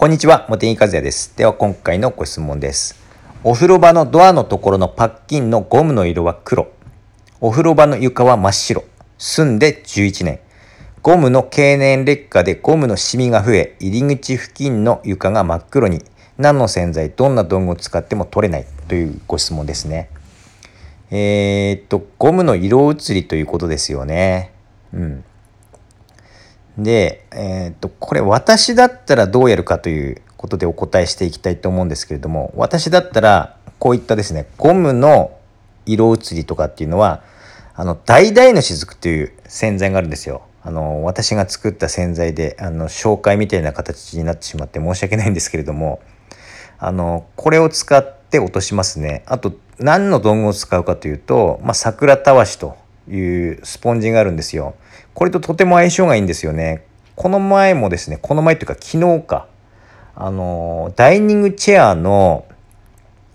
[0.00, 1.36] こんにちは、茂木和也です。
[1.36, 2.98] では今回のご質問です。
[3.44, 6.68] お風呂場のドアのところのパッキンのゴムの色は黒。
[7.42, 8.82] お風呂場の床は真っ白。
[9.18, 10.40] 住んで11年。
[11.02, 16.02] ゴムの経年劣化でゴムのシミが増え、入り口付近の床が真っ黒に。
[16.38, 20.08] 何の洗剤、どんな道具を使っても取れないというご質問ですね。
[21.10, 24.54] えー、っと、ゴムの色移りということですよね。
[24.94, 25.24] うん。
[26.78, 35.36] で、えーっと、これ私だったらどうやるかということでお答えしていきたいと思うんですけれども、私だったらこういったですね、ゴムの
[35.86, 37.22] 色移りとかっていうのは、
[37.74, 40.42] あの、橙の雫という洗剤があるんですよ。
[40.62, 46.00] あの、私が作った洗剤で、あの、紹介みたいな形になってしまって申し訳ないんですけれども、
[46.78, 49.22] あの、これを使って落としますね。
[49.26, 52.76] あと、何の道具を使うかというと、まあ、桜たわしと
[53.10, 54.74] いうスポンジがあるんですよ。
[55.14, 56.84] これととても相性がいいんですよね。
[57.16, 59.46] この前もですね、この前というか昨日か、
[60.14, 62.46] あの、ダイニングチェアの、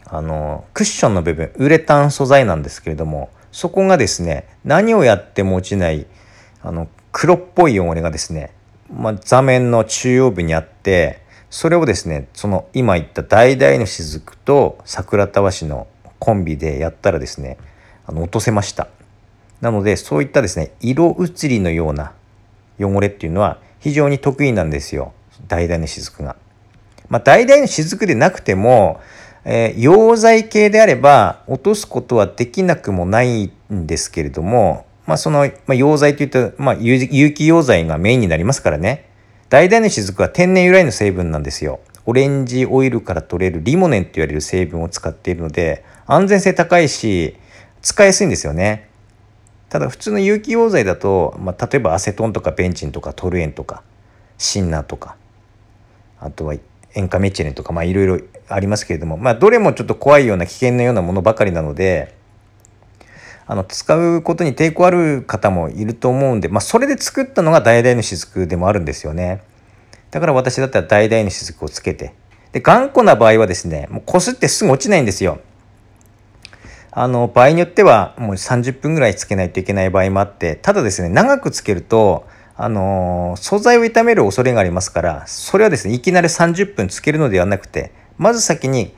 [0.06, 6.06] あの、クッションの部分、ウレタン素材なんですけれども、そこがですね、何をやっても落ちない、
[6.62, 8.52] あの、黒っぽい汚れがですね、
[8.94, 15.88] まあ、座面の中央部にあって、それをですね、その今言った橙の雫と桜たわしの
[16.20, 17.58] コンビでやったらですね、
[18.06, 18.90] あの落とせました。
[19.62, 22.14] なので、そういったですね、色移りのような
[22.80, 25.14] 汚れっていうのは非常に得意なんですよ。
[25.48, 26.36] 橙の雫が。
[27.10, 29.00] まあ、橙の雫でなくても、
[29.44, 39.10] えー、溶剤系であれば落とすことはできなくもないんですけれども、まあ、その、まあ、溶剤といった、まあ、有機溶剤がメインになりますからね。
[39.50, 41.80] 橙の雫は天然由来の成分なんですよ。
[42.08, 47.36] オレンジオイルから取れるリモネンと言われる成分を使っているので、安全性高いし、
[47.82, 48.90] 使いやすいんですよね。
[49.76, 53.84] ただ普通の有機溶剤だと、まあ、例えばアセトンとかベンチンとかトルエンとか
[54.38, 55.18] シンナーとか
[56.18, 56.56] あとは
[56.94, 62.16] 塩化メチレンとかまあいろいろありますけれども、まあ、どれもちょっと怖いような危険なようなものばかりなので
[63.48, 69.44] あの使うことに抵抗ある方もいると思うんで、まあ、それで作ったのが橙の雫でもあるんですよね。
[70.10, 72.14] だから私だったら橙の雫をつけて
[72.54, 75.42] で頑固な場合はですねもうこすってすぐ落ちないんですよ。
[76.98, 82.26] あの、場合によってはもう30分ぐらいつけないといけない場合もあって、ただですね、長くつけると、
[82.56, 88.94] あの素材を傷める恐れがありますから、それはですね、いきなり30分つけるのではなくて、まず先に、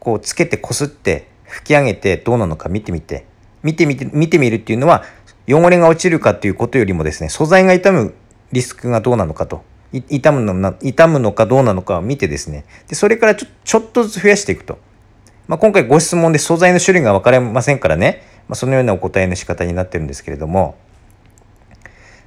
[0.00, 3.24] こう、つけてこすって、拭き上げてどうなのか見てみて、
[3.62, 5.02] 見てみて、見てみるっていうのは、
[5.48, 8.12] 汚れが落ちるかっていうことよりもですね、素材が傷む
[8.52, 9.64] リスクがどうなのかと、
[10.10, 14.78] 傷むの傷むのかどうなのかを見てですね、でそれからちょちょっとずつ増やしていくと。
[15.46, 20.76] まあ、今回ご質問で素材の種類が分かりませんからね、まあ、そのようなお答えの仕方になってるんですけれども、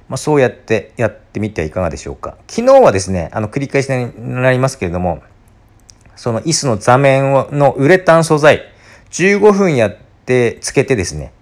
[0.08, 2.36] まあ、そうやってやってみてはいかがでしょうか。
[2.48, 5.22] 昨日はですね、あの繰り返しになりますけれども、
[6.16, 8.62] その椅子の座面のウレタン素材、
[9.10, 11.32] 15分やってつけてですね、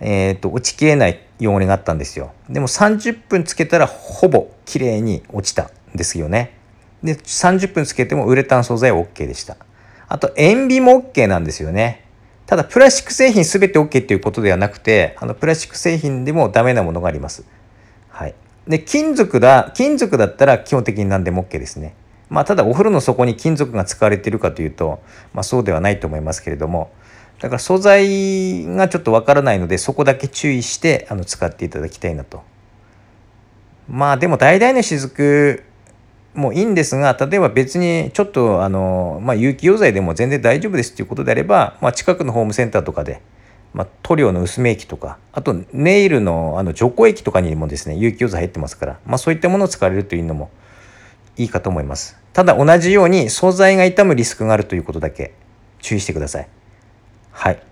[0.00, 2.32] えっ、ー、と、落ちきれない汚れがあったんですよ。
[2.48, 6.56] でも30分つけたらほぼ綺麗に落ちたんですよね。
[7.02, 9.56] で、30分つけてもウレタン素材は OK でした。
[10.10, 12.04] あと、塩ビも OK なんですよね。
[12.44, 17.44] ただ、プラスチック製品全て OK っていうことではなくて、あの、プラスチック製品でもダメなものがあります。
[18.08, 18.34] はい。
[18.66, 21.94] で、金属だ、金属だったら基本的に何でも OK ですね。
[22.28, 25.00] まあ、ただ、お風呂の底に金属が使われているかというと、
[25.32, 26.90] まあ、そうではないと思いますけれども、
[27.38, 32.42] だから素材がちょっとわからないので、そこだけ注意して、あの、使っていただきたいなと。
[33.88, 35.62] まあ、でも、橙の雫、
[36.34, 43.20] もういいんですが例えば別にちょっとあの、まあ、有機溶剤でも全然大丈夫ですっていうことであれば、まあ、近くのホームセンターとかで、
[43.74, 50.50] まあ、塗料の薄め液とかあとネイルのあの除光液とかにもですね有機溶剤入ってますから、まあ、そういったものを使われるというのも
[51.36, 52.18] いいかと思います。
[52.32, 55.32] ただ同じように素材が傷むリスクがあるということだけ
[55.80, 56.48] 注意してください。
[57.32, 57.62] はい。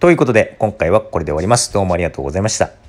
[0.00, 1.72] ということで今回はこれで終わります。
[1.72, 2.87] どうもありがとうございました。